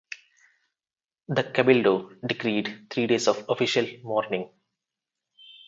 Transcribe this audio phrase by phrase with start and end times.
[1.27, 4.49] The cabildo decreed three days of official mourning.